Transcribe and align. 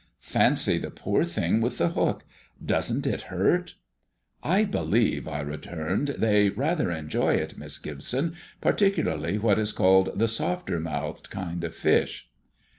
Fancy 0.33 0.79
the 0.79 0.89
poor 0.89 1.23
thing 1.23 1.61
with 1.61 1.77
the 1.77 1.89
hook! 1.89 2.25
doesn't 2.65 3.05
it 3.05 3.21
hurt?" 3.29 3.75
"I 4.41 4.63
believe," 4.63 5.27
I 5.27 5.41
returned, 5.41 6.15
"they 6.17 6.49
rather 6.49 6.89
enjoy 6.89 7.35
it, 7.35 7.55
Miss 7.55 7.77
Gibson; 7.77 8.33
particularly 8.61 9.37
what 9.37 9.59
is 9.59 9.71
called 9.71 10.17
the 10.17 10.27
softer 10.27 10.79
mouthed 10.79 11.29
kind 11.29 11.63
of 11.63 11.75
fish." 11.75 12.27